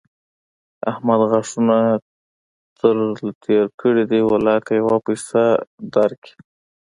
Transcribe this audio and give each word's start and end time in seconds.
احمد 0.91 1.21
غاښونه 1.31 1.77
تر 2.77 2.95
له 3.25 3.31
تېر 3.43 3.65
کړي 3.81 4.03
دي؛ 4.09 4.19
ولاکه 4.25 4.71
يوه 4.79 4.97
پيسه 5.05 5.43
در 5.93 6.11
کړي. 6.23 6.33